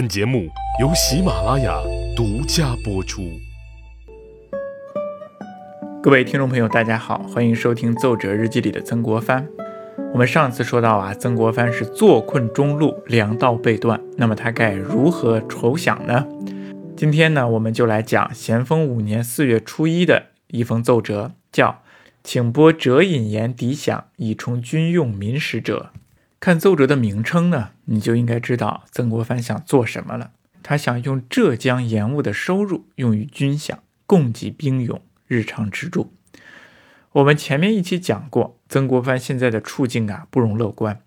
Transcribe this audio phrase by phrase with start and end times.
[0.00, 0.48] 本节目
[0.80, 1.78] 由喜马拉雅
[2.16, 3.20] 独家播出。
[6.02, 9.46] 各位听众朋友，大家好，欢迎收听《奏折日记》里的曾国藩。
[10.14, 16.26] 我们上次说到啊，曾国藩是坐困中路，粮道被断，那么他该如何筹饷呢？
[16.96, 21.82] 今天呢，我们就来讲咸丰五年四月初一的一封奏折，叫
[22.24, 25.90] “请拨折引盐抵饷，以充军用民食者”。
[26.40, 30.32] 看奏折的名称呢，你就应该知道曾国藩想做什么了。
[30.62, 33.76] 他想用浙江盐务的收入用于军饷，
[34.06, 36.14] 供给兵勇日常支柱。
[37.12, 41.02] 我们前面一期讲过，曾国藩现在的处境啊不容乐观，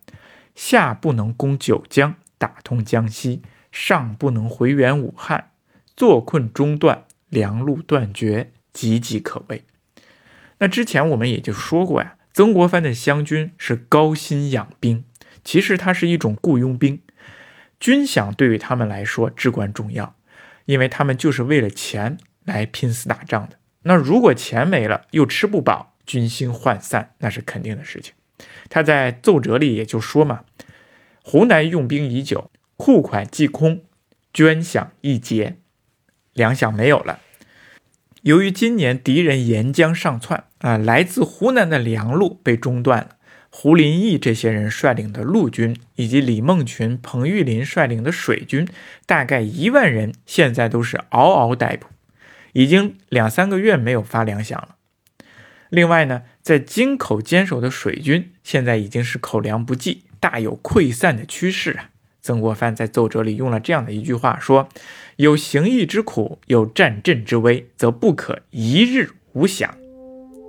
[0.54, 3.42] 下不能攻九江，打通江西，
[3.72, 5.50] 上不能回援武汉，
[5.96, 9.64] 坐困中断，粮路断绝，岌岌可危。
[10.60, 15.06] 那之前我们也就说过呀，曾国藩的湘军是高薪养兵。
[15.44, 17.02] 其实它是一种雇佣兵，
[17.80, 20.16] 军饷对于他们来说至关重要，
[20.66, 23.58] 因为他们就是为了钱来拼死打仗的。
[23.84, 28.14] 那如果钱没了，又吃不饱，军心涣散，那是肯定的事情。
[28.70, 30.46] 他在奏折里也就说嘛
[31.22, 33.84] ：“湖南用兵已久，库款既空，
[34.34, 35.58] 捐饷亦竭，
[36.34, 37.20] 粮饷没有了。
[38.22, 43.18] 由于今年敌人沿江上窜啊，来自湖南的粮路被中断了。”
[43.56, 48.68] 胡林翼这些人率领的陆军，以及李梦群、彭玉麟率领的水军，
[49.06, 51.86] 大概一万人，现在都是嗷嗷待哺，
[52.54, 54.76] 已经两三个月没有发粮饷了。
[55.70, 61.92] 另外呢，在京口坚守的水军，现在已经是口粮不济，大有溃散的趋势啊。
[62.24, 64.68] 曾国藩在奏折里用了这样的一句话说
[65.18, 69.70] ：“有行役之苦，有战阵之危，则不可一日无饷。”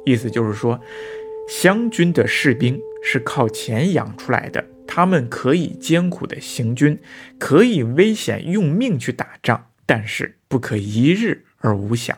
[0.06, 0.80] 意思就是说，
[1.46, 2.80] 湘军的士兵。
[3.06, 6.98] 是靠钱养出来的，他们可以艰苦的行军，
[7.38, 12.14] 可以危险用命去打仗，但是不可一日而无饷。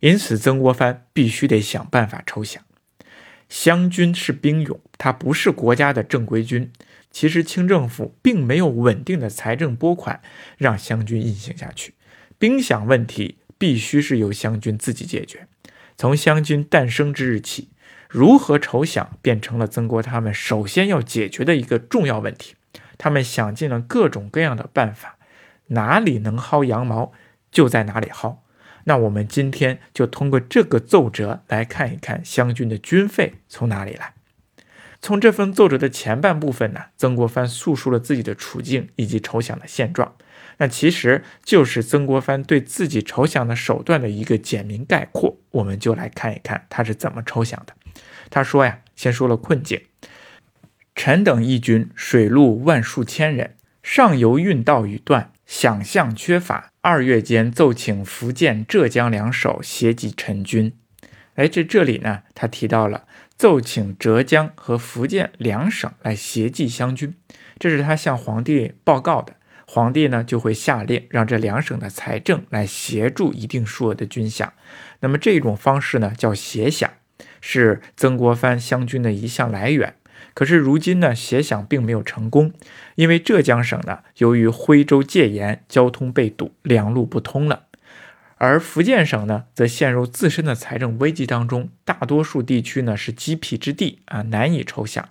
[0.00, 2.58] 因此，曾国藩必须得想办法筹饷。
[3.48, 6.70] 湘军是兵勇，它不是国家的正规军。
[7.10, 10.20] 其实，清政府并没有稳定的财政拨款
[10.58, 11.94] 让湘军运行下去。
[12.38, 15.48] 兵饷问题必须是由湘军自己解决。
[15.96, 17.70] 从湘军诞生之日起。
[18.08, 22.54] 如何筹饷变成了曾国他们首先要解决的一个重要问题。
[22.96, 25.18] 他们想尽了各种各样的办法，
[25.68, 27.12] 哪里能薅羊毛
[27.52, 28.38] 就在哪里薅。
[28.84, 34.14] 那我们今天就通过这个奏折来看一看湘军的军费从哪里来。
[35.00, 40.14] 从这份奏折的前半部分呢，曾国藩诉说了自己的处境以及筹饷的现状。
[40.56, 45.36] 那其实就是曾国藩对自己筹饷的手段的一个简明概括。
[45.52, 47.74] 我们就来看一看他是怎么筹饷的。
[48.30, 49.82] 他说呀，先说了困境。
[50.94, 56.72] 臣等义军水陆万数千人，上游运道已断，饷项缺乏。
[56.80, 60.72] 二月间奏请福建、浙江两省协济陈军。
[61.34, 63.04] 哎，这这里呢，他提到了
[63.36, 67.14] 奏请浙江和福建两省来协济湘军，
[67.58, 69.36] 这是他向皇帝报告的。
[69.66, 74.48] 皇帝呢就会下令让这两省的财政来协助一定数额的军饷。
[75.00, 76.88] 那么这种方式呢叫协饷。
[77.40, 79.94] 是曾国藩湘军的一项来源，
[80.34, 82.52] 可是如今呢，协饷并没有成功，
[82.96, 87.64] 因为浙江省呢，由于徽州戒严，交通被堵，两路不通了；
[88.36, 95.04] 而福建省呢，则陷入自身的财政危机当中，大多数地区呢是积僻之地啊，难以筹饷，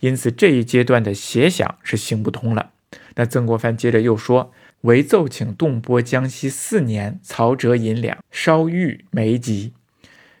[0.00, 2.70] 因此这一阶段的协饷是行不通了。
[3.16, 9.72] 那曾国藩接着又说：“唯奏请动拨江西四年曹折银两，稍遇没及。”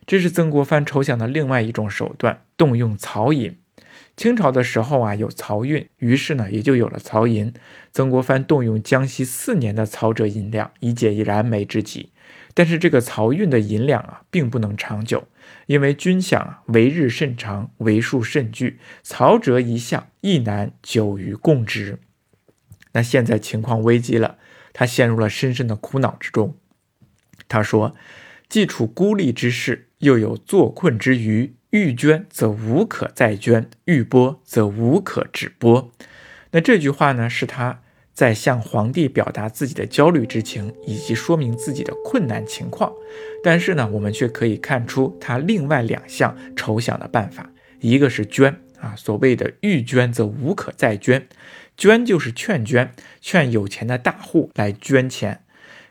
[0.06, 3.58] 这是曾国藩筹饷的另外一种手段，动用漕银。
[4.16, 7.52] 清朝的时候啊，有漕运，于是呢，也就有了漕银。
[7.92, 12.12] 曾国藩动用江西四年的漕折银两，以解燃眉之急。
[12.54, 15.26] 但是这个漕运的银两啊，并不能长久，
[15.66, 21.98] 因为军饷啊，为日甚长，为数甚巨，漕折一项亦难久于供之。
[22.92, 24.38] 那现在情况危机了，
[24.72, 26.56] 他陷入了深深的苦恼之中。
[27.48, 27.96] 他说。
[28.48, 35.90] 既处孤立之势，又有坐困之余，欲捐则无可再捐，欲拨则无可止拨。
[36.50, 37.80] 那这句话呢，是他
[38.12, 42.92] 在向皇帝表达自己的焦虑之情，以及说明自己的困难情况。
[43.42, 47.50] 但是呢，我们却可以看出他另外两项筹想的办法，
[47.80, 51.26] 一个是捐啊，所谓的欲捐则无可再捐，
[51.76, 55.42] 捐就是劝捐，劝有钱的大户来捐钱。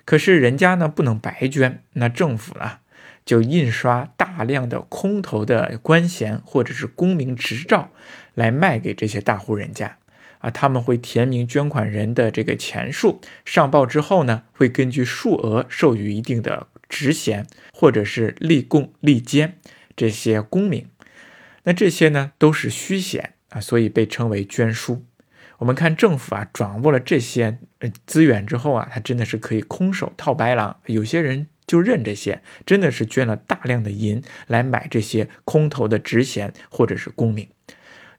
[0.04, 2.80] 可是人家呢不能白捐，那政府呢
[3.25, 7.89] 就印刷大量的空头的官衔或者是公民执照
[8.36, 9.98] 来卖给这些大户人家
[10.39, 19.57] 啊，他们会填明捐款人的这个钱数，上报之后呢，会根据数额授予一定的职衔或者是立功立监
[19.95, 20.88] 这些功名。
[21.63, 25.04] 那这些呢都是虚衔啊，所以被称为捐书。
[25.57, 27.57] 我们看政府啊，掌握了这些
[28.06, 30.77] 资源之后啊，他真的是可以空手套白狼。
[30.86, 37.48] 有些人就认这些，真的是捐了大量的银来买这些空头的职衔或者是功名。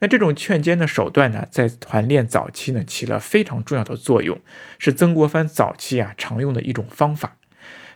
[0.01, 4.39] 那这种劝谏的手段呢，在团练早期呢，起了非常重要的作用，
[4.79, 7.39] 是曾国藩早期啊常用的一种方法。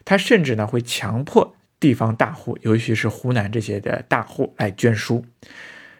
[0.06, 5.26] 他甚至呢会强迫地方大户，尤其是湖南这些的大户来捐书，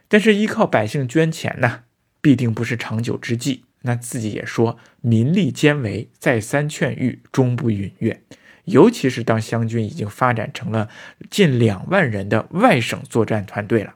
[0.09, 1.83] 但是依靠百姓捐钱呢，
[2.23, 3.65] 必定不是长久之计。
[3.83, 8.23] 那自己也说，民力兼为，再三劝谕，终不允悦。
[8.71, 10.89] 尤其是当湘军已经发展成了
[11.31, 13.95] 近两万人的外省作战团队了，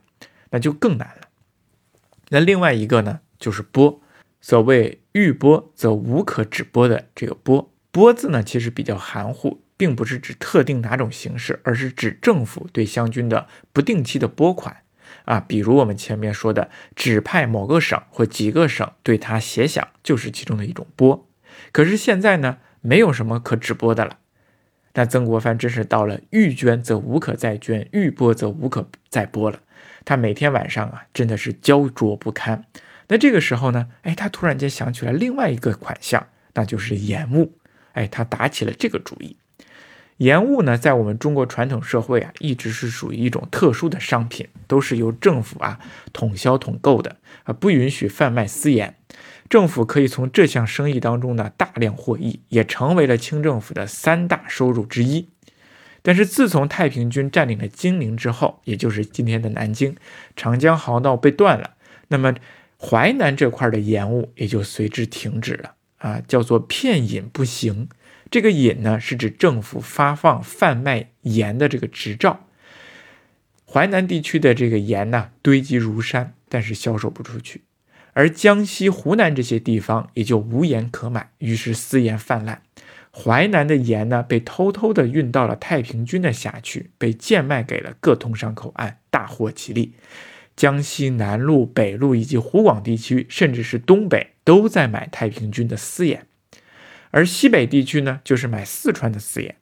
[0.50, 1.28] 那就更难了。
[2.30, 4.00] 那另外一个呢，就是拨。
[4.40, 14.82] 所谓欲拨则无可止拨的这个拨，拨字呢，其实比较含糊，并不是指特定哪种形式，而是指政府对湘军的不定期的拨款
[15.24, 15.40] 啊。
[15.40, 21.26] 比如我们前面说的，指派某个省或几个省对他协饷，就是其中的一种拨。
[21.72, 24.18] 可是现在呢，没有什么可止拨的了。
[24.94, 29.60] 那曾国藩真是到了欲捐则无可再捐，欲拨则无可再拨了。
[30.04, 32.64] 他每天晚上啊，真的是焦灼不堪。
[33.08, 37.58] 那这个时候呢，哎，他突然间想起来另外一个款项，那就是盐务。
[37.92, 39.36] 哎，他打起了这个主意。
[40.18, 45.80] 盐务呢，在我们中国传统社会啊，一直是属于一种特殊的商品，都是由政府啊
[46.12, 48.94] 统销统购的啊，不允许贩卖私盐。
[49.48, 55.28] 政府可以从这项生意当中呢大量获益，也成为了清政府的三大收入之一。
[56.02, 59.96] 但是自从太平军占领了金陵之后，也就是今天的南京，
[60.36, 61.74] 长江航道被断了，
[62.08, 62.34] 那么
[62.78, 67.88] 淮南这块的盐务也就随之停止了啊，叫做片引不行。
[68.30, 72.46] 这个引呢，是指政府发放贩卖盐的这个执照。
[73.64, 77.62] 淮南地区的这个盐呢，堆积如山，但是销售不出去，
[78.14, 82.62] 而江西、湖南这些地方也就无盐可买，于是私盐泛滥。
[83.12, 89.92] 淮南的盐呢，被偷偷的运到了太平军的辖区，被贱卖给了各通商口岸，大获其利。
[90.56, 96.26] 江西南路、北路以及湖广地区，甚至是东北，都在买太平军的私盐，
[97.10, 99.56] 而西北地区呢，就是买四川的私盐。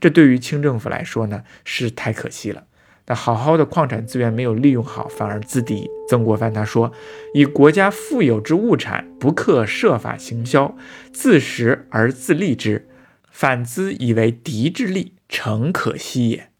[0.00, 2.64] 这对于清政府来说呢，是太可惜了。
[3.08, 5.88] 那好好的矿产资源没有利用好，反而自敌。
[6.08, 6.92] 曾国藩他说
[7.34, 10.76] ：“以国家富有之物产，不克设法行销，
[11.12, 12.86] 自食而自利之。”
[13.32, 16.50] 反兹以为敌之利，诚可惜也。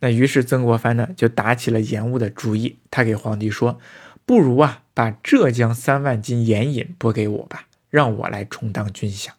[0.00, 2.78] 那于是曾国藩呢，就打起了盐务的主意。
[2.90, 3.78] 他给皇帝说
[4.24, 9.30] ：“不如啊，把浙江三万斤盐引拨给我吧，让我来充当军饷。”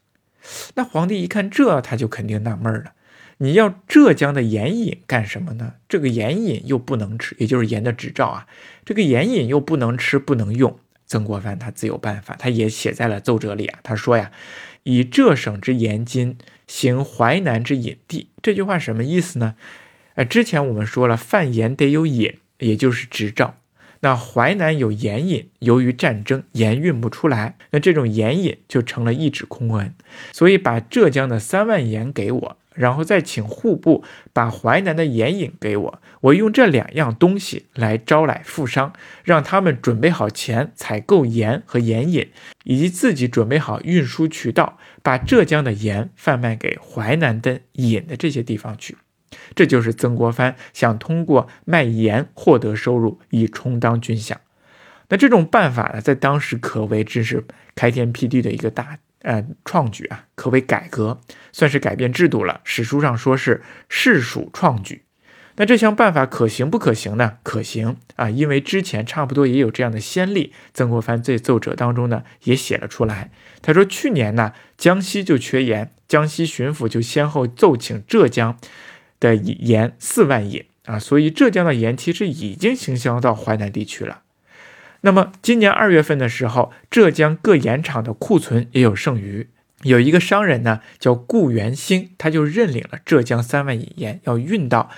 [0.76, 2.94] 那皇帝一看这，他就肯定纳闷了：
[3.38, 5.74] 你要浙江的盐引干什么呢？
[5.88, 8.48] 这个盐引又不能吃，也就是盐的执照啊，
[8.86, 10.80] 这个盐引又不能吃，不能用。
[11.06, 13.80] 曾国藩他自有办法，他也写在了奏折里啊。
[13.82, 14.32] 他说呀
[14.84, 16.38] ：“以浙省之盐金。”
[16.68, 19.56] 行淮南之引地，这句话什么意思呢？
[20.16, 23.56] 呃，之前我们说了，贩盐得有引，也就是执照。
[24.02, 29.96] 那淮南有盐引，由于战争，盐运不出来，那这种盐引就成了一纸空文。
[30.34, 32.58] 所以把浙江的三万盐给我。
[32.78, 38.94] 然后再请户部把淮南的盐引给我，我用这两样东西来招来富商，
[39.24, 42.30] 让他们准备好钱采购盐和盐引，
[42.64, 48.96] 以及自己准备好运输渠道，把浙江的盐贩卖给淮南的引的这些地方去。
[49.56, 54.36] 这就是曾国藩想通过卖盐获得收入，以充当军饷。
[55.10, 59.00] 那这种办法呢，在当时可谓真是开天辟地的一个大。
[59.22, 61.20] 呃，创举啊，可谓改革，
[61.52, 62.62] 算是改变制度了。
[62.64, 65.04] 史书上说是世属创举。
[65.60, 67.40] 那这项办法可行不可行呢？
[67.42, 70.54] 可行啊，因为之前差不多也有这样的先例。
[70.72, 73.32] 曾国藩在奏折当中呢也写了出来。
[73.64, 78.60] 他说去年呢江西就缺盐，江西巡抚就先后奏请浙江
[79.20, 84.22] 的盐四万引啊，所以浙江的盐其实已经行销到淮南地区了。
[85.02, 89.50] 那么今年二月份的时候，浙江各盐场的库存也有剩余。
[89.84, 94.90] 有一个商人呢，叫顾元兴，他就认领了浙江三万引盐，要运到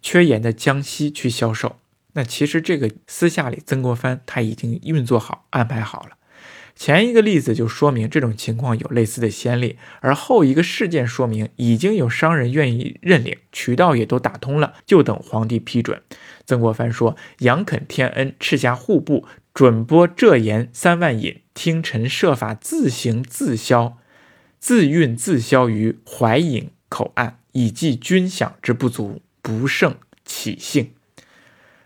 [0.00, 1.80] 缺盐的江西去销售。
[2.12, 6.17] 那其实这个私下里，曾国藩他已经运作好、安排好了。
[6.78, 16.00] 前一个例子就说明这种情况有类似的先例，而后一个事件说明已经有商人愿意认领，渠道也都打通了，就等皇帝批准。
[16.46, 23.98] 曾国藩说：“杨肯天恩，敕下户部准拨浙盐三万引，听臣设法自行自销，
[24.60, 30.92] 自运自销于淮颍口岸，以济军饷之不足，不胜起兴。”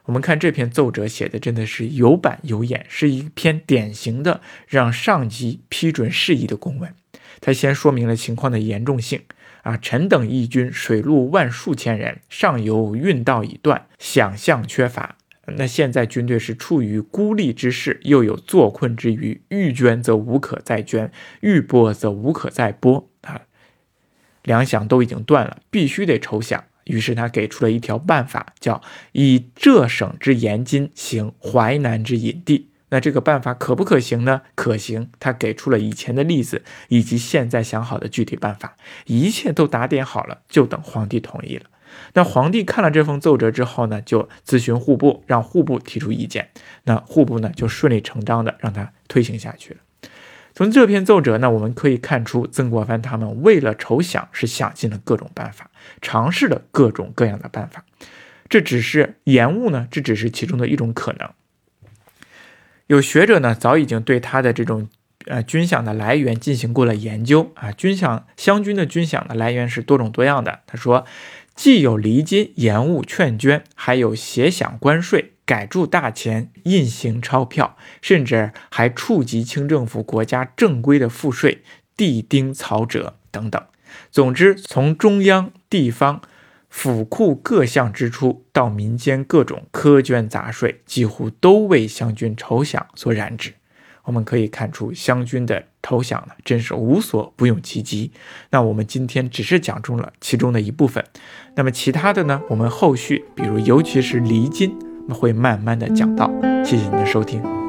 [0.04, 6.92] 我们看这篇奏折写的真的是有板有眼，是一篇典型的让上级批准事宜的公文。
[7.40, 9.23] 他先说明了情况的严重性
[9.62, 15.16] 啊，臣等义军水陆万数千人，上游运道已断，饷项缺乏。
[15.56, 23.42] 那现在军队是处于孤立之势，又有坐困之余，欲捐则无可再捐，欲拨则无可再拨啊，
[24.42, 26.61] 粮饷都已经断了，必须得筹饷。
[26.84, 28.80] 于是他给出了一条办法，叫
[29.12, 32.68] 以浙省之盐金行淮南之引地。
[32.90, 34.42] 那这个办法可不可行呢？
[34.54, 35.10] 可行。
[35.18, 41.64] 他给出了以前的例子以及现在想好的具体办法，一切都打点好了，就等皇帝同意了。
[42.12, 46.50] 那皇帝看了这封奏折之后呢，就咨询户部，让户部提出意见。
[46.84, 49.80] 那户部呢，就顺理成章的让他推行下去了。
[50.54, 57.85] 从这篇奏折呢，我们可以看出，曾国藩他们为了筹饷，是想尽了各种办法，尝试了各种各样的办法。
[58.49, 61.30] 这只是延误呢，这只是其中的一种可能。
[62.87, 64.88] 有学者呢，早已经对他的这种
[65.25, 67.73] 呃军饷的来源进行过了研究啊。
[67.73, 70.61] 军饷湘军的军饷的来源是多种多样的。
[70.66, 71.06] 他说，
[71.54, 75.32] 既有离金延误劝捐，还有协饷关税。
[75.52, 81.62] 改铸大钱、印行钞票，甚至还触及清政府国家正规的赋税、
[81.94, 83.62] 地丁草者等等。
[84.11, 86.23] 总之，从中央、地方、
[86.71, 93.52] 府库各项支出到民间各种苛捐杂税，几乎都为湘军筹饷所染指。
[94.04, 98.11] 我们可以看出，湘军的筹饷呢，真是无所不用其极。
[98.49, 101.04] 那我们今天只是讲中了其中的一部分，
[101.56, 102.40] 那么其他的呢？
[102.49, 104.75] 我们后续，比如尤其是离金。
[105.11, 106.30] 会慢慢的讲到，
[106.64, 107.62] 谢谢您的收听。